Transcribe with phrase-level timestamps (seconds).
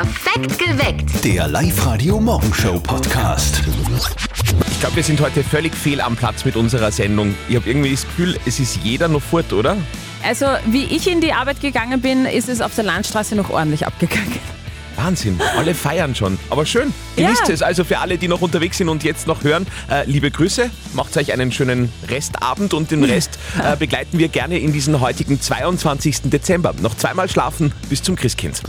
[0.00, 1.24] Perfekt geweckt.
[1.26, 3.60] Der Live-Radio-Morgenshow-Podcast.
[4.70, 7.34] Ich glaube, wir sind heute völlig fehl am Platz mit unserer Sendung.
[7.50, 9.76] Ich habe irgendwie das Gefühl, es ist jeder noch fort, oder?
[10.26, 13.86] Also, wie ich in die Arbeit gegangen bin, ist es auf der Landstraße noch ordentlich
[13.86, 14.38] abgegangen.
[15.04, 16.38] Wahnsinn, alle feiern schon.
[16.50, 17.54] Aber schön, genießt Ja.
[17.54, 17.62] es.
[17.62, 21.16] Also für alle, die noch unterwegs sind und jetzt noch hören, äh, liebe Grüße, macht
[21.16, 26.22] euch einen schönen Restabend und den Rest äh, begleiten wir gerne in diesen heutigen 22.
[26.24, 26.74] Dezember.
[26.82, 28.60] Noch zweimal schlafen bis zum Christkind.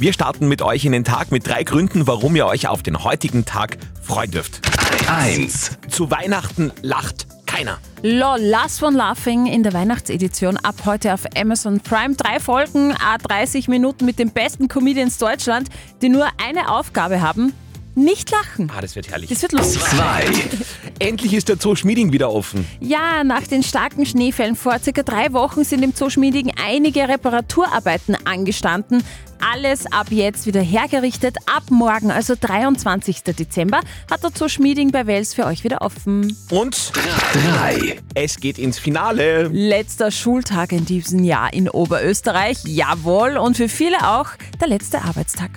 [0.00, 3.04] Wir starten mit euch in den Tag mit drei Gründen, warum ihr euch auf den
[3.04, 4.60] heutigen Tag freuen dürft.
[5.08, 5.70] 1.
[5.88, 7.78] Zu Weihnachten lacht keiner.
[8.02, 12.14] Lol, Last One Laughing in der Weihnachtsedition ab heute auf Amazon Prime.
[12.14, 15.68] Drei Folgen, a 30 Minuten mit den besten Comedians Deutschland,
[16.00, 17.52] die nur eine Aufgabe haben:
[17.96, 18.70] nicht lachen.
[18.72, 19.28] Ah, das wird herrlich.
[19.28, 19.82] Das wird lustig.
[19.82, 20.26] 2.
[21.00, 22.64] Endlich ist der Zoo Schmieding wieder offen.
[22.78, 28.16] Ja, nach den starken Schneefällen vor circa drei Wochen sind im Zoo Schmieding einige Reparaturarbeiten
[28.24, 29.02] angestanden.
[29.40, 31.36] Alles ab jetzt wieder hergerichtet.
[31.46, 33.22] Ab morgen, also 23.
[33.22, 33.80] Dezember,
[34.10, 36.36] hat der Zoo Schmieding bei Wels für euch wieder offen.
[36.50, 36.92] Und
[37.32, 38.00] 3.
[38.14, 39.48] es geht ins Finale.
[39.48, 42.58] Letzter Schultag in diesem Jahr in Oberösterreich.
[42.64, 43.36] Jawohl.
[43.36, 44.30] Und für viele auch
[44.60, 45.50] der letzte Arbeitstag.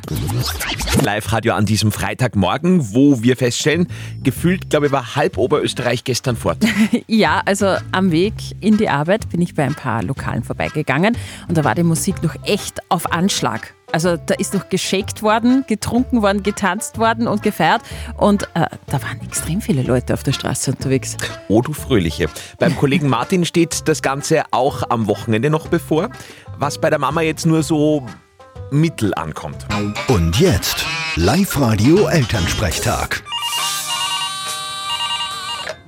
[1.03, 3.87] Live-Radio an diesem Freitagmorgen, wo wir feststellen,
[4.23, 6.57] gefühlt, glaube ich, war halb Oberösterreich gestern fort.
[7.07, 11.57] Ja, also am Weg in die Arbeit bin ich bei ein paar Lokalen vorbeigegangen und
[11.57, 13.70] da war die Musik noch echt auf Anschlag.
[13.91, 17.81] Also da ist noch geschakt worden, getrunken worden, getanzt worden und gefeiert
[18.17, 21.17] und äh, da waren extrem viele Leute auf der Straße unterwegs.
[21.49, 22.29] Oh, du Fröhliche.
[22.57, 26.09] Beim Kollegen Martin steht das Ganze auch am Wochenende noch bevor,
[26.57, 28.05] was bei der Mama jetzt nur so
[28.71, 29.65] mittel ankommt.
[30.07, 30.85] Und jetzt
[31.17, 33.21] Live-Radio Elternsprechtag.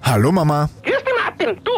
[0.02, 1.62] Hallo Mama, Grüß dich, Martin.
[1.64, 1.72] Du,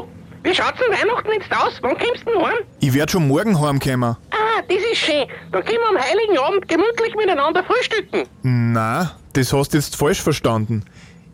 [0.43, 1.73] wie schaut's denn Weihnachten jetzt aus?
[1.81, 2.57] Wann kommst du denn heim?
[2.79, 4.15] ich werd schon morgen heimkommen.
[4.31, 4.35] Ah,
[4.67, 5.25] das ist schön.
[5.51, 8.23] Dann können wir am Heiligen Abend gemütlich miteinander frühstücken.
[8.43, 10.83] Na, das hast du jetzt falsch verstanden.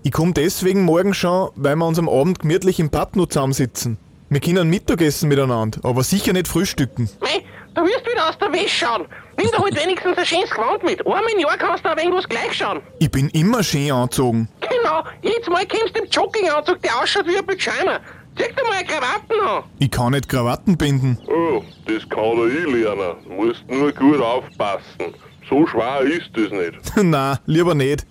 [0.03, 3.97] Ich komm deswegen morgen schon, weil wir uns am Abend gemütlich im Pub noch zusammensitzen.
[4.29, 7.09] Wir können Mittagessen miteinander, aber sicher nicht frühstücken.
[7.19, 7.43] Mei,
[7.73, 9.05] da wirst du wieder aus der Wäsche schauen.
[9.37, 11.05] Nimm dir halt wenigstens ein schönes Gewand mit.
[11.05, 12.81] Einmal im Jahr kannst du ein wenig was gleich schauen.
[12.99, 14.47] Ich bin immer schön angezogen.
[14.61, 17.99] Genau, jedes Mal kommst du im Jogginganzug, der ausschaut wie ein Pyjama.
[18.37, 19.63] Zieh dir mal eine Krawatten an.
[19.79, 21.17] Ich kann nicht Krawatten binden.
[21.27, 23.15] Oh, das kann er eh lernen.
[23.29, 25.13] Musst nur gut aufpassen.
[25.49, 26.79] So schwer ist das nicht.
[27.03, 28.05] Na, lieber nicht.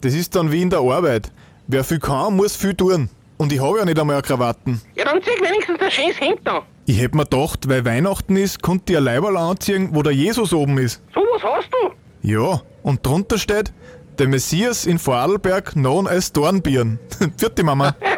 [0.00, 1.30] Das ist dann wie in der Arbeit.
[1.66, 3.10] Wer viel kann, muss viel tun.
[3.36, 4.80] Und ich habe ja nicht einmal eine Krawatten.
[4.96, 6.62] Ja, dann zieh wenigstens ein schönes Hemd an.
[6.86, 10.52] Ich hätt mir gedacht, weil Weihnachten ist, konnte ich ein Leiberl anziehen, wo der Jesus
[10.54, 11.02] oben ist.
[11.14, 11.90] So was hast du?
[12.22, 13.72] Ja, und drunter steht,
[14.18, 16.98] der Messias in Vorarlberg known as Dornbirn.
[17.36, 17.94] Vierte Mama.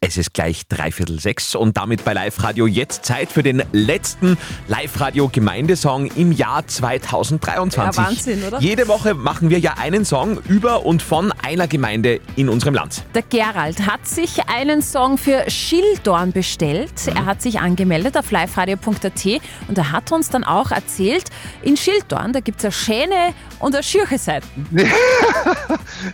[0.11, 6.07] Es ist gleich dreiviertel sechs und damit bei Live-Radio jetzt Zeit für den letzten Live-Radio-Gemeindesong
[6.17, 7.97] im Jahr 2023.
[7.97, 8.59] Ja, Wahnsinn, oder?
[8.59, 13.05] Jede Woche machen wir ja einen Song über und von einer Gemeinde in unserem Land.
[13.15, 16.91] Der Gerald hat sich einen Song für Schildorn bestellt.
[17.07, 19.25] Er hat sich angemeldet auf liveradio.at
[19.69, 21.29] und er hat uns dann auch erzählt,
[21.61, 24.67] in Schildorn, da gibt es eine schöne und eine schürche Seiten.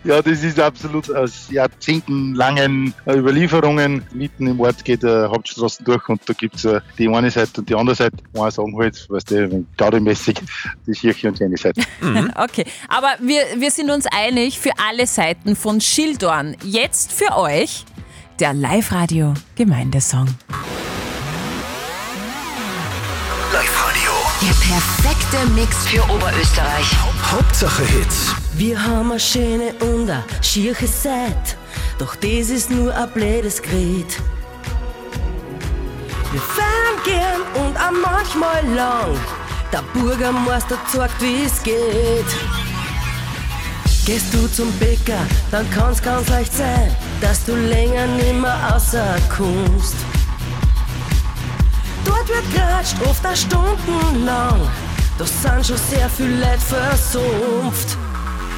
[0.04, 3.14] Ja, das ist absolut aus jahrzehntenlangen äh,
[3.88, 4.04] Überlieferungen.
[4.14, 7.70] Mitten im Ort geht äh, Hauptstraßen durch und da gibt's äh, die eine Seite und
[7.70, 8.18] die andere Seite.
[8.34, 10.40] Einer sagen halt, weißt du, gaudemäßig
[10.86, 11.82] die Kirche und die eine Seite.
[12.36, 16.56] Okay, aber wir, wir sind uns einig für alle Seiten von Schildorn.
[16.64, 17.86] Jetzt für euch
[18.40, 20.28] der Live-Radio Gemeindesong.
[23.54, 24.12] Live-Radio.
[24.42, 26.86] Der perfekte Mix für Oberösterreich.
[27.32, 28.36] Hauptsache Hits.
[28.54, 31.56] Wir haben eine schöne und eine schierche Seite,
[31.98, 34.22] doch das ist nur ein blödes Gerät.
[36.32, 39.18] Wir fahren gern und auch manchmal lang,
[39.72, 42.26] der Bürgermeister zeigt, wie es geht.
[44.06, 45.20] Gehst du zum Bäcker,
[45.52, 49.96] dann kann's ganz leicht sein, dass du länger nimmer rauskommst.
[52.06, 54.62] Dort wird geratscht, oft auch stundenlang.
[55.18, 57.98] Da sind schon sehr viele Leute versumpft.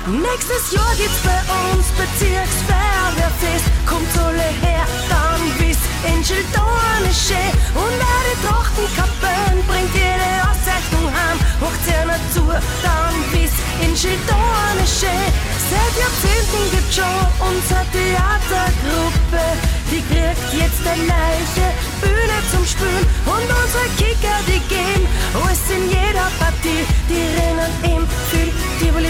[0.10, 1.38] Nächstes Jahr gibt's bei
[1.70, 3.70] uns Bezirksfeuerwehrfest.
[3.86, 7.54] Kommt alle her, dann wisst in Schildorn ist schön.
[7.78, 11.38] Und auch die Trachtenkappen bringt jede Auszeichnung heim.
[11.62, 15.30] Macht einer zu, dann wisst in Schildorn ist schön.
[15.70, 19.46] Seit Jahrzehnten gibt's schon unsere Theatergruppe.
[19.94, 21.70] Die kriegt jetzt eine neue
[22.02, 23.06] Bühne zum Spülen.
[23.30, 25.06] Und unsere Kicker, die gehen
[25.38, 26.82] alles in jeder Partie.
[27.06, 27.89] Die rennen Fühl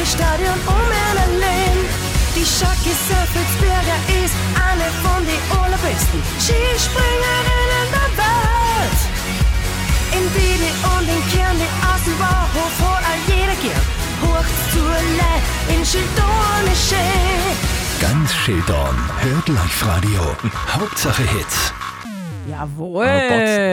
[0.10, 1.78] Tivoli-Stadion um Lehn.
[2.36, 5.40] Die Schacke Surfelsberger ist eine von den
[5.82, 9.00] besten Skispringerinnen der Welt.
[10.12, 13.84] In Dili und in Kirn, die Außenbauhof, wo all jeder geht.
[14.22, 18.00] Hoch zur Le in Schildorn ist schön.
[18.00, 20.36] Ganz Schildorn hört Live-Radio.
[20.74, 21.74] Hauptsache Hits.
[22.50, 23.06] Jawohl.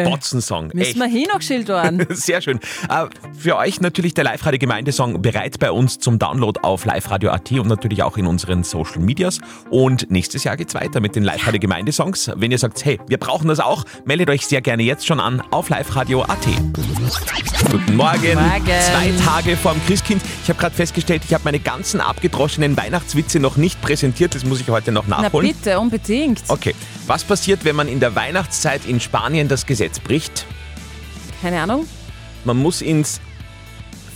[0.05, 0.71] Botz, Botzen-Song.
[0.75, 1.15] Müssen wir Echt.
[1.15, 2.07] hin noch schildern.
[2.11, 2.59] Sehr schön.
[2.89, 3.07] Äh,
[3.37, 8.17] für euch natürlich der Live-Radio-Gemeindesong bereit bei uns zum Download auf liveradio.at und natürlich auch
[8.17, 9.41] in unseren Social Medias.
[9.71, 12.33] Und nächstes Jahr geht's weiter mit den Live-Radio-Gemeindesongs.
[12.37, 15.43] Wenn ihr sagt, hey, wir brauchen das auch, meldet euch sehr gerne jetzt schon an
[15.51, 16.47] auf liveradio.at.
[17.71, 18.35] Guten Morgen.
[18.35, 18.67] Morgen.
[18.81, 20.23] Zwei Tage vorm Christkind.
[20.43, 24.35] Ich habe gerade festgestellt, ich habe meine ganzen abgedroschenen Weihnachtswitze noch nicht präsentiert.
[24.35, 25.49] Das muss ich heute noch Na nachholen.
[25.49, 26.43] bitte, unbedingt.
[26.49, 26.75] Okay.
[27.07, 30.47] Was passiert, wenn man in der Weihnachtszeit in Spanien das Gesetz bricht?
[31.41, 31.87] Keine Ahnung.
[32.45, 33.21] Man muss ins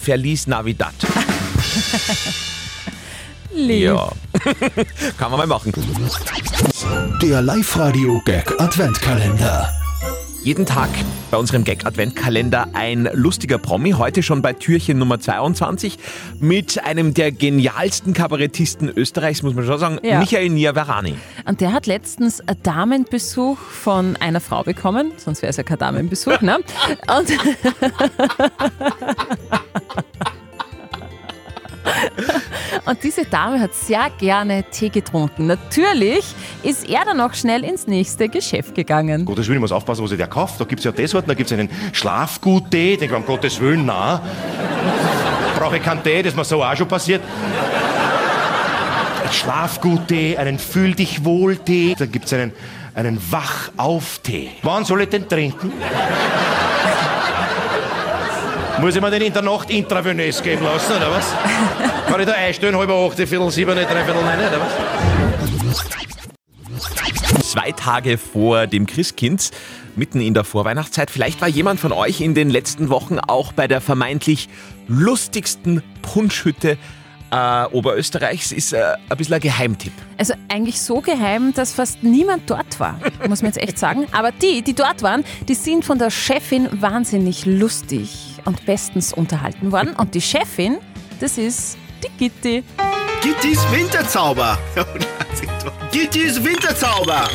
[0.00, 0.94] Verlies Navidad.
[3.52, 3.82] Lieb.
[3.82, 4.11] Ja.
[5.19, 5.73] Kann man mal machen.
[7.23, 9.80] Der Live-Radio-Gag Adventkalender.
[10.43, 10.89] Jeden Tag
[11.31, 13.93] bei unserem Gag-Adventkalender ein lustiger Promi.
[13.93, 15.99] Heute schon bei Türchen Nummer 22
[16.41, 20.19] mit einem der genialsten Kabarettisten Österreichs, muss man schon sagen, Ja.
[20.19, 21.15] Michael Niavarani.
[21.45, 25.79] Und der hat letztens einen Damenbesuch von einer Frau bekommen, sonst wäre es ja kein
[25.79, 26.57] Damenbesuch, ne?
[27.19, 27.29] Und,
[32.85, 35.47] Und diese Dame hat sehr gerne Tee getrunken.
[35.47, 36.25] Natürlich
[36.63, 39.25] ist er dann auch schnell ins nächste Geschäft gegangen.
[39.25, 40.61] Gottes Willen, ich muss aufpassen, was ich da kauft.
[40.61, 42.97] Da gibt es ja das, da gibt es einen Schlafgut-Tee.
[42.97, 44.23] Denke, um Gottes Willen, na.
[45.59, 47.23] Brauche ich keinen Tee, das ist mir so auch schon passiert.
[49.25, 51.95] Ein Schlafgut-Tee, einen Fühl dich wohl-Tee.
[51.99, 52.53] Da gibt es einen,
[52.95, 54.51] einen Wach-auf-Tee.
[54.63, 55.73] Wann soll ich den trinken?
[58.81, 61.27] Muss ich mir den in der Nacht intravenös geben lassen, oder was?
[62.06, 64.73] Kann ich da einstellen, halb acht, viertel sieben, dreiviertel neun, oder was?
[67.44, 69.50] Zwei Tage vor dem Christkind,
[69.97, 71.11] mitten in der Vorweihnachtszeit.
[71.11, 74.49] Vielleicht war jemand von euch in den letzten Wochen auch bei der vermeintlich
[74.88, 76.79] lustigsten Punschhütte
[77.31, 78.53] äh, Oberösterreichs.
[78.53, 79.93] Ist äh, ein bisschen ein Geheimtipp.
[80.19, 82.99] Also eigentlich so geheim, dass fast niemand dort war,
[83.29, 84.06] muss man jetzt echt sagen.
[84.12, 89.73] Aber die, die dort waren, die sind von der Chefin wahnsinnig lustig und bestens unterhalten
[89.73, 89.94] worden.
[89.97, 90.79] Und die Chefin,
[91.21, 92.65] das ist die Gitti.
[93.23, 94.59] Gittis Winterzauber.
[95.93, 97.29] Gittis Winterzauber.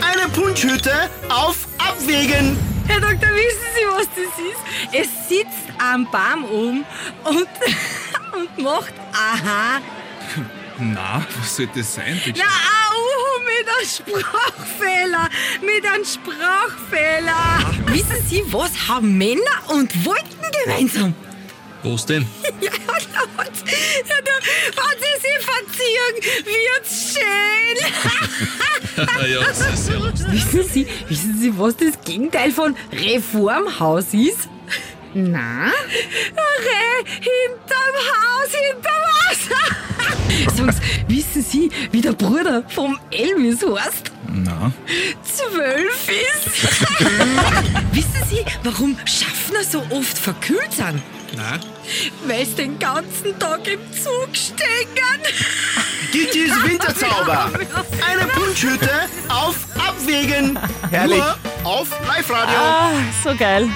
[0.00, 0.92] Eine Punschhütte
[1.30, 2.58] auf Abwägen.
[2.86, 5.08] Herr Doktor, wissen Sie, was das ist?
[5.08, 6.84] Es sitzt am Baum um
[7.24, 7.48] und,
[8.40, 9.80] und macht Aha.
[10.78, 12.20] Na, was soll das sein?
[12.24, 12.40] bitte?
[12.40, 12.46] Na,
[12.90, 15.28] au, mit einem Sprachfehler.
[15.60, 17.92] Mit einem Sprachfehler.
[17.92, 21.14] Wissen Sie, was haben Männer und Wolken gemeinsam?
[21.82, 22.26] Was denn?
[22.60, 23.52] Ja, da hat,
[24.08, 26.14] ja, da hat sie sich verziehen.
[26.44, 27.76] Wird's schön.
[29.32, 30.52] ja, das ist lustig.
[30.52, 34.49] Wissen Sie, wissen Sie, was das Gegenteil von Reformhaus ist?
[35.14, 35.66] Na?
[35.66, 40.56] Re hinterm Haus, hinterm Haus.
[40.56, 44.12] Sonst wissen Sie, wie der Bruder vom Elvis heißt?
[44.32, 44.72] Na,
[45.24, 46.62] Zwölf ist.
[47.92, 51.02] wissen Sie, warum Schaffner so oft verkühlt sind?
[51.36, 51.58] na,
[52.26, 54.88] Weil sie den ganzen Tag im Zug stehen.
[56.12, 57.50] Gittis Winterzauber.
[58.10, 58.90] Eine Punschhütte
[59.28, 60.58] auf Abwägen.
[60.90, 61.18] Herrlich.
[61.18, 62.56] Nur auf Live-Radio.
[62.58, 62.90] Ah,
[63.24, 63.68] so geil.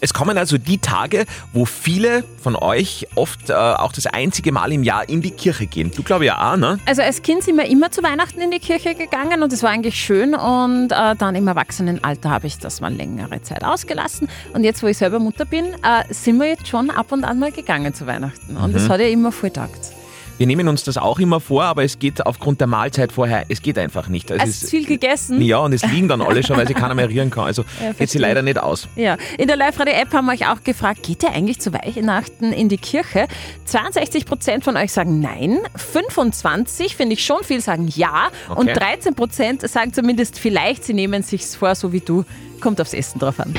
[0.00, 4.72] Es kommen also die Tage, wo viele von euch oft äh, auch das einzige Mal
[4.72, 5.90] im Jahr in die Kirche gehen.
[5.94, 6.78] Du glaube ja auch, ne?
[6.86, 9.70] Also als Kind sind wir immer zu Weihnachten in die Kirche gegangen und es war
[9.70, 14.64] eigentlich schön und äh, dann im Erwachsenenalter habe ich das mal längere Zeit ausgelassen und
[14.64, 17.52] jetzt, wo ich selber Mutter bin, äh, sind wir jetzt schon ab und an mal
[17.52, 18.88] gegangen zu Weihnachten und das Mhm.
[18.90, 19.92] hat ja immer voll taugt.
[20.38, 23.60] Wir nehmen uns das auch immer vor, aber es geht aufgrund der Mahlzeit vorher, es
[23.60, 24.30] geht einfach nicht.
[24.30, 25.42] Es Hast du viel gegessen?
[25.42, 27.44] Ja, und es liegen dann alle schon, weil sie keiner mehr rieren kann.
[27.44, 28.86] Also Ja, geht sie leider nicht aus.
[28.94, 32.68] Ja, in der Live-Radio-App haben wir euch auch gefragt, geht ihr eigentlich zu Weihnachten in
[32.68, 33.26] die Kirche?
[33.68, 38.96] 62% von euch sagen nein, 25, finde ich schon viel, sagen ja und Okay.
[38.98, 42.24] 13% sagen zumindest vielleicht, sie nehmen sich's vor, so wie du.
[42.60, 43.54] Kommt aufs Essen drauf an.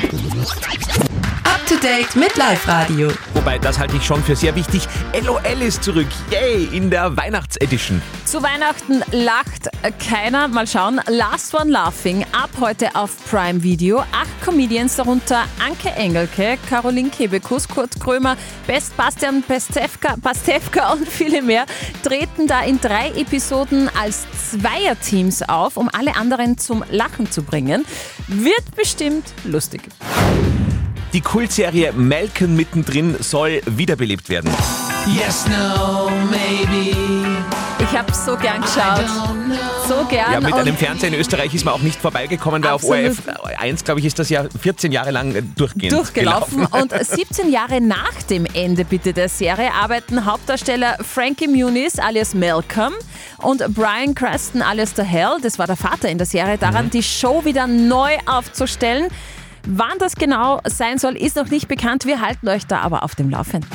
[1.82, 3.10] Date mit Live Radio.
[3.32, 4.86] Wobei, das halte ich schon für sehr wichtig.
[5.24, 6.08] LOL ist zurück.
[6.30, 8.02] Yay, in der Weihnachtsedition.
[8.26, 10.48] Zu Weihnachten lacht keiner.
[10.48, 11.00] Mal schauen.
[11.06, 14.00] Last One Laughing ab heute auf Prime Video.
[14.00, 21.40] Acht Comedians, darunter Anke Engelke, Caroline Kebekus, Kurt Krömer, Best Bastian Pastewka, Pastewka und viele
[21.40, 21.64] mehr,
[22.02, 27.86] treten da in drei Episoden als Zweierteams auf, um alle anderen zum Lachen zu bringen.
[28.28, 29.80] Wird bestimmt lustig.
[31.12, 34.50] Die Kultserie Melken mittendrin soll wiederbelebt werden.
[35.06, 36.94] Yes, no, maybe.
[37.82, 39.04] Ich habe so gern geschaut.
[39.88, 40.32] So gern.
[40.34, 43.10] Ja, mit einem Fernseher in Österreich ist man auch nicht vorbeigekommen, weil Absolut.
[43.10, 46.58] auf ORF 1, glaube ich, ist das ja 14 Jahre lang äh, durchgehend durchgelaufen.
[46.66, 46.82] gelaufen.
[46.92, 52.92] Und 17 Jahre nach dem Ende bitte der Serie arbeiten Hauptdarsteller Frankie Muniz alias Malcolm
[53.38, 56.90] und Brian Creston alias The Hell, das war der Vater in der Serie, daran Mhm.
[56.90, 59.08] die Show wieder neu aufzustellen.
[59.66, 62.06] Wann das genau sein soll, ist noch nicht bekannt.
[62.06, 63.68] Wir halten euch da aber auf dem Laufenden.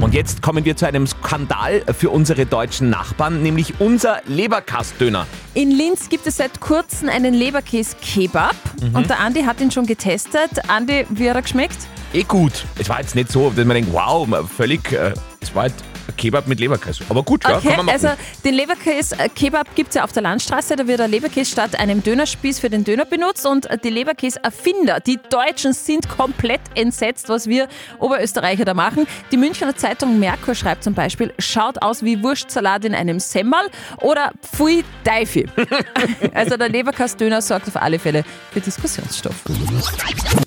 [0.00, 5.26] Und jetzt kommen wir zu einem Skandal für unsere deutschen Nachbarn, nämlich unser Leberkastdöner.
[5.52, 8.94] In Linz gibt es seit kurzem einen Leberkäse-Kebab Mhm.
[8.96, 10.50] und der Andi hat ihn schon getestet.
[10.68, 11.76] Andi, wie hat er geschmeckt?
[12.14, 12.64] Eh gut.
[12.78, 15.74] Es war jetzt nicht so, dass man denkt, wow, völlig, äh, es war halt
[16.20, 17.04] Kebab mit Leberkäse.
[17.08, 18.06] Aber gut, ja, Okay, kann man machen.
[18.06, 20.76] also den Leberkäse-Kebab gibt es ja auf der Landstraße.
[20.76, 23.46] Da wird der Leberkäse statt einem Dönerspieß für den Döner benutzt.
[23.46, 29.06] Und die Leberkäse-Erfinder, die Deutschen, sind komplett entsetzt, was wir Oberösterreicher da machen.
[29.32, 33.60] Die Münchner Zeitung Merkur schreibt zum Beispiel, schaut aus wie Wurstsalat in einem Semmel
[34.02, 35.46] oder Pfui Teifi.
[36.34, 39.36] also der Leberkäse-Döner sorgt auf alle Fälle für Diskussionsstoff.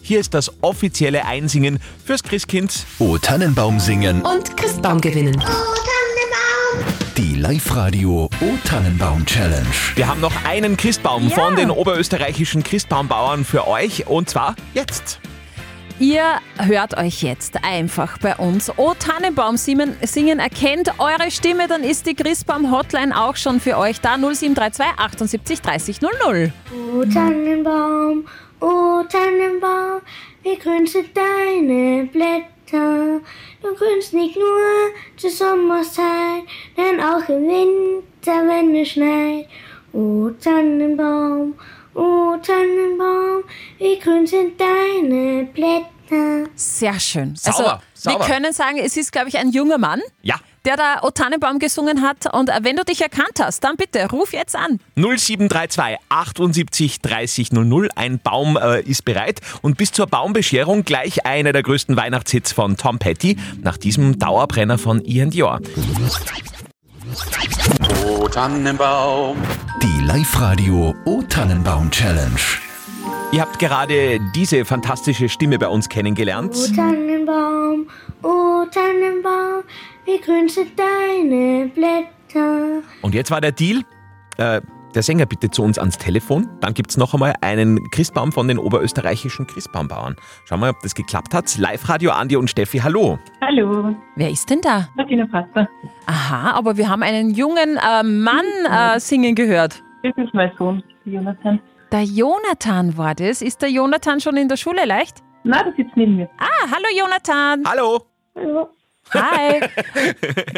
[0.05, 2.85] Hier ist das offizielle Einsingen fürs Christkind.
[2.99, 4.21] O Tannenbaum singen.
[4.21, 5.41] Und Christbaum gewinnen.
[7.15, 9.65] Die Live-Radio O Tannenbaum Challenge.
[9.95, 11.35] Wir haben noch einen Christbaum Ja.
[11.35, 15.19] von den oberösterreichischen Christbaumbauern für euch und zwar jetzt.
[15.99, 16.23] Ihr
[16.57, 18.71] hört euch jetzt einfach bei uns.
[18.77, 23.77] O Tannenbaum singen, singen erkennt eure Stimme, dann ist die Christbaum Hotline auch schon für
[23.77, 24.17] euch da.
[24.17, 26.51] 0732 78 30 00.
[26.97, 28.25] O Tannenbaum,
[28.63, 30.01] o Tannenbaum,
[30.43, 33.19] wie grün sind deine Blätter.
[33.61, 34.61] Du grünst nicht nur
[35.17, 36.43] zur Sommerzeit,
[36.77, 39.47] denn auch im Winter, wenn es schneit.
[39.91, 41.55] O Tannenbaum,
[41.93, 43.43] o Tannenbaum,
[43.79, 46.49] wie grün sind deine Blätter.
[46.55, 47.35] Sehr schön.
[47.35, 48.19] Sauber, also, sauber.
[48.19, 50.35] wir können sagen, es ist, glaube ich, ein junger Mann, Ja.
[50.65, 52.33] Der da O Tannenbaum gesungen hat.
[52.33, 54.79] Und äh, wenn du dich erkannt hast, dann bitte ruf jetzt an.
[54.95, 57.89] 0732 78 30 00.
[57.95, 59.39] Ein Baum äh, ist bereit.
[59.61, 64.77] Und bis zur Baumbescherung gleich einer der größten Weihnachtshits von Tom Petty nach diesem Dauerbrenner
[64.77, 65.59] von Ian Dior.
[68.05, 69.37] O Tannenbaum.
[69.81, 72.39] Die Live-Radio O Tannenbaum Challenge.
[73.33, 76.55] Ihr habt gerade diese fantastische Stimme bei uns kennengelernt.
[76.55, 77.87] O Tannenbaum,
[78.21, 79.63] o Tannenbaum,
[80.05, 82.81] wie grün sind deine Blätter.
[83.01, 83.83] Und jetzt war der Deal.
[84.37, 84.61] Äh,
[84.95, 86.47] der Sänger bitte zu uns ans Telefon.
[86.61, 90.15] Dann gibt es noch einmal einen Christbaum von den oberösterreichischen Christbaumbauern.
[90.45, 91.57] Schauen wir mal, ob das geklappt hat.
[91.57, 93.17] Live-Radio Andi und Steffi, hallo.
[93.41, 94.87] Hallo, Wer ist denn da?
[94.95, 95.67] Martina Pastor.
[96.05, 99.81] Aha, aber wir haben einen jungen äh, Mann äh, singen gehört.
[100.03, 101.59] Das ist mein Sohn, Jonathan.
[101.91, 103.41] Der Jonathan war das.
[103.41, 105.23] Ist der Jonathan schon in der Schule leicht?
[105.43, 106.29] Nein, der sitzt neben mir.
[106.37, 107.63] Ah, hallo Jonathan.
[107.65, 107.99] Hallo.
[108.35, 108.69] Hallo.
[109.13, 109.61] Hi.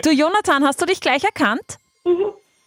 [0.04, 1.78] Du Jonathan, hast du dich gleich erkannt?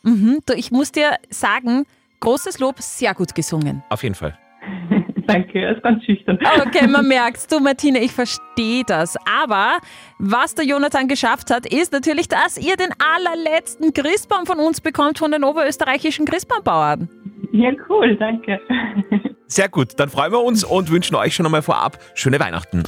[0.03, 0.41] Mhm.
[0.47, 1.87] Du, ich muss dir sagen,
[2.21, 3.83] großes Lob, sehr gut gesungen.
[3.91, 4.37] Auf jeden Fall.
[5.27, 6.39] Danke, er ist ganz schüchtern.
[6.67, 7.47] Okay, man merkt's.
[7.47, 9.17] Du Martine, ich verstehe das.
[9.27, 9.79] Aber
[10.19, 15.19] was der Jonathan geschafft hat, ist natürlich, dass ihr den allerletzten Christbaum von uns bekommt,
[15.19, 17.09] von den oberösterreichischen Christbaumbauern.
[17.53, 18.59] Ja, cool, danke.
[19.51, 22.83] Sehr gut, dann freuen wir uns und wünschen euch schon einmal vorab schöne Weihnachten.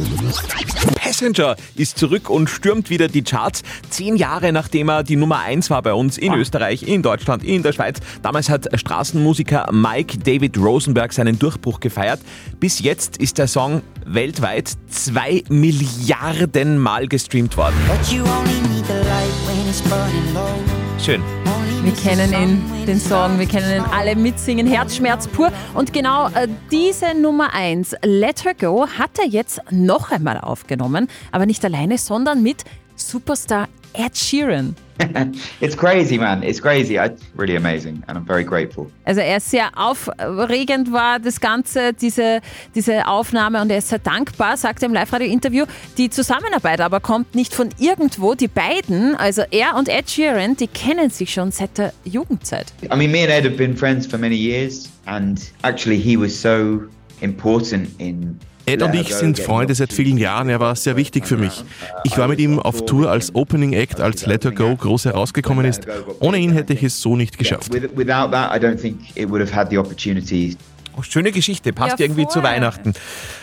[0.95, 3.63] Passenger ist zurück und stürmt wieder die Charts.
[3.89, 7.63] Zehn Jahre nachdem er die Nummer 1 war bei uns in Österreich, in Deutschland, in
[7.63, 7.99] der Schweiz.
[8.23, 12.21] Damals hat Straßenmusiker Mike David Rosenberg seinen Durchbruch gefeiert.
[12.59, 17.77] Bis jetzt ist der Song weltweit zwei Milliarden Mal gestreamt worden.
[21.03, 21.23] Schön.
[21.83, 25.51] Wir kennen ihn, den Song, wir kennen ihn alle mitsingen, Herzschmerz pur.
[25.73, 31.09] Und genau äh, diese Nummer 1, Let Her Go, hat er jetzt noch einmal aufgenommen,
[31.33, 32.65] aber nicht alleine, sondern mit
[32.97, 34.75] Superstar Ed Sheeran.
[35.61, 36.43] it's crazy, man.
[36.43, 36.99] It's crazy.
[36.99, 38.91] I, really amazing, and I'm very grateful.
[39.05, 42.41] Also er ist sehr aufregend war das Ganze, diese,
[42.75, 45.65] diese Aufnahme und er ist sehr dankbar, sagt er im Live-Radio-Interview.
[45.97, 48.35] Die Zusammenarbeit aber kommt nicht von irgendwo.
[48.35, 52.73] Die beiden, also er und Ed Sheeran, die kennen sich schon seit der Jugendzeit.
[52.83, 56.39] I mean, me and Ed have been friends for many years, and actually, he was
[56.39, 56.83] so
[57.21, 58.39] important in.
[58.71, 60.49] Ed und ich sind Freunde seit vielen Jahren.
[60.49, 61.65] Er war sehr wichtig für mich.
[62.05, 65.65] Ich war mit ihm auf Tour als Opening Act, als Let Her Go groß herausgekommen
[65.65, 65.87] ist.
[66.21, 67.73] Ohne ihn hätte ich es so nicht geschafft.
[67.73, 70.57] With, without that, I don't think it would have had the opportunity.
[70.97, 72.95] Oh, schöne Geschichte, passt Ja, irgendwie zu Weihnachten.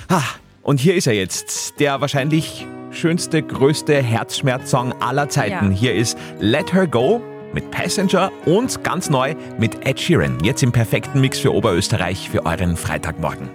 [0.09, 0.21] Ah,
[0.63, 5.71] und hier ist er jetzt, der wahrscheinlich schönste, größte Herzschmerzsong aller Zeiten.
[5.71, 5.77] Ja.
[5.77, 7.21] Hier ist Let Her Go
[7.53, 10.37] mit Passenger und ganz neu mit Ed Sheeran.
[10.43, 13.49] Jetzt im perfekten Mix für Oberösterreich für euren Freitagmorgen.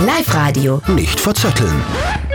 [0.00, 0.80] Live-Radio.
[0.88, 1.84] Nicht verzetteln.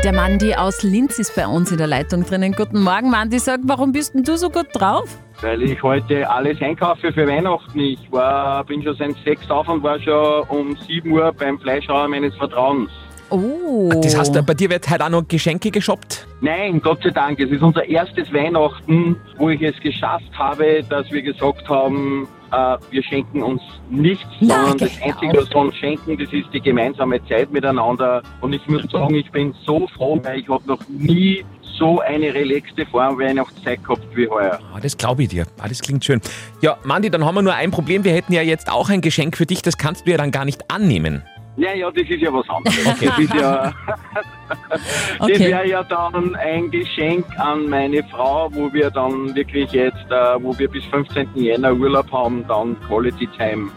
[0.04, 2.52] Der Mandi aus Linz ist bei uns in der Leitung drinnen.
[2.52, 3.40] Guten Morgen, Mandi.
[3.40, 5.18] Sag, warum bist denn du so gut drauf?
[5.42, 7.80] Weil ich heute alles einkaufe für Weihnachten.
[7.80, 12.08] Ich war, bin schon seit sechs auf und war schon um 7 Uhr beim Fleischhauer
[12.08, 12.92] meines Vertrauens.
[13.32, 13.90] Oh.
[14.04, 16.28] Das heißt, bei dir wird heute auch noch Geschenke geshoppt?
[16.42, 17.40] Nein, Gott sei Dank.
[17.40, 22.78] Es ist unser erstes Weihnachten, wo ich es geschafft habe, dass wir gesagt haben, äh,
[22.90, 27.24] wir schenken uns nichts, sondern das Einzige, was wir uns schenken, das ist die gemeinsame
[27.28, 28.22] Zeit miteinander.
[28.42, 31.44] Und ich muss sagen, ich bin so froh, weil ich habe noch nie
[31.78, 34.60] so eine relaxte Vorweihnachtszeit gehabt wie heuer.
[34.74, 35.46] Ah, das glaube ich dir.
[35.60, 36.22] Ah, das klingt schön.
[36.62, 38.04] Ja, Mandi, dann haben wir nur ein Problem.
[38.06, 39.62] Wir hätten ja jetzt auch ein Geschenk für dich.
[39.62, 41.24] Das kannst du ja dann gar nicht annehmen.
[41.58, 42.86] Ja, ja, das ist ja was anderes.
[42.86, 43.06] Okay.
[43.08, 43.74] Das, ist ja,
[44.70, 44.82] das
[45.20, 45.40] Okay.
[45.40, 50.58] wäre ja dann ein Geschenk an meine Frau, wo wir dann wirklich jetzt, äh, wo
[50.58, 51.30] wir bis 15.
[51.36, 53.70] Jänner Urlaub haben, dann Quality Time.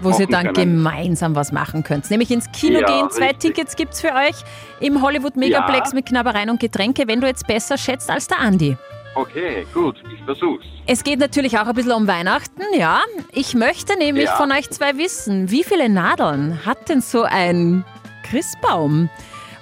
[0.00, 0.76] Wo machen dann können.
[0.76, 2.10] gemeinsam was machen könnt.
[2.10, 3.10] Nämlich ins Kino Ja, gehen.
[3.10, 3.54] Zwei richtig.
[3.54, 4.36] Tickets gibt's für euch
[4.80, 5.94] im Hollywood Megaplex Ja.
[5.94, 8.76] mit Knabbereien und Getränke, wenn du jetzt besser schätzt als der Andi.
[9.16, 10.64] Okay, gut, ich versuch's.
[10.86, 13.00] Es geht natürlich auch ein bisschen um Weihnachten, ja.
[13.32, 14.36] Ich möchte nämlich Ja.
[14.36, 17.82] von euch zwei wissen, wie viele Nadeln hat denn so ein
[18.24, 19.08] Christbaum?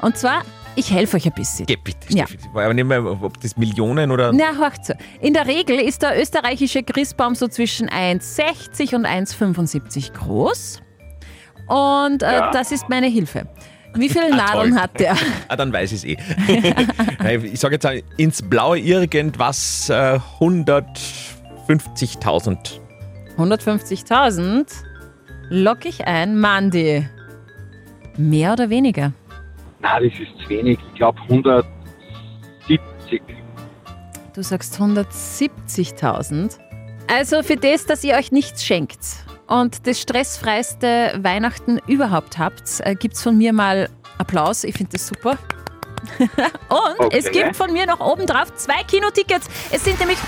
[0.03, 0.43] Und zwar,
[0.75, 1.67] ich helfe euch ein bisschen.
[1.67, 2.27] Geh bitte, Ja.
[2.27, 2.47] Steffi.
[2.49, 4.33] Ich weiß aber nicht mehr, ob das Millionen oder...
[4.33, 4.97] Na, horcht zu.
[5.21, 10.83] In der Regel ist der österreichische Christbaum so zwischen 1,60 und 1,75 groß.
[11.69, 12.51] Und äh, Ja.
[12.51, 13.47] das ist meine Hilfe.
[13.95, 14.81] Wie viele Ah, Nadeln toll.
[14.83, 15.17] hat der?
[15.49, 16.17] Ah, dann weiß ich es eh.
[17.53, 22.81] Ich sage jetzt ins Blaue irgendwas äh, 150.000.
[23.37, 24.67] 150.000
[25.51, 26.39] lock ich ein.
[26.39, 27.07] Mandy.
[28.17, 29.13] Mehr oder weniger?
[29.81, 30.79] Na, das ist zu wenig.
[30.93, 31.67] Ich glaube 170.
[34.35, 36.59] Du sagst 170.000.
[37.07, 38.99] Also für das, dass ihr euch nichts schenkt
[39.47, 44.65] und das stressfreiste Weihnachten überhaupt habt, äh, gibt es von mir mal Applaus.
[44.65, 45.39] Ich finde das super.
[46.69, 47.19] und Okay.
[47.19, 49.47] es gibt von mir noch obendrauf zwei Kinotickets.
[49.71, 50.19] Es sind nämlich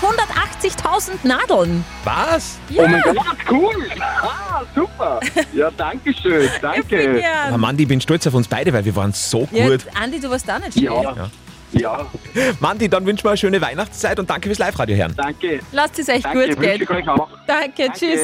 [0.61, 1.83] 180.000 Nadeln.
[2.03, 2.57] Was?
[2.69, 2.83] Ja.
[2.83, 3.87] Oh mein Gott, cool!
[3.99, 5.19] Ah, super!
[5.53, 7.23] Ja, danke schön, danke.
[7.47, 9.85] Aber Mandy, ich bin stolz auf uns beide, weil wir waren so Ja, gut.
[10.01, 10.85] Andi, du warst auch nicht schlecht.
[10.91, 11.29] Ja.
[11.73, 12.05] Ja.
[12.61, 15.13] Mandy, dann wünschen wir eine schöne Weihnachtszeit und danke fürs Live-Radio hören.
[15.17, 15.59] Danke.
[15.73, 16.81] Lasst es echt Danke, gut gehen.
[16.81, 17.27] ich euch auch.
[17.45, 18.21] Danke, tschüss.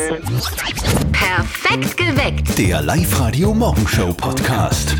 [1.11, 2.57] Perfekt geweckt.
[2.57, 4.95] Der Live-Radio Morgenshow Podcast.